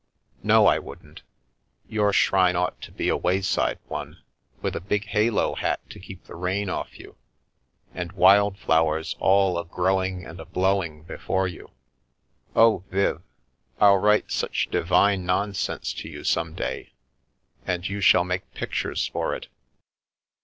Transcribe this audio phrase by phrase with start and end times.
[0.41, 1.21] No, I wouldn't;
[1.87, 4.17] your shrine ought to be a wayside one,
[4.59, 7.17] with a big halo hat to keep the rain off you,
[7.93, 11.69] and wild flowers all a growing and a blowing before you.
[12.55, 13.21] Oh, Viv,
[13.79, 16.93] I'll write such divine nonsense to you some day,
[17.67, 19.49] and you shall make pictures for it."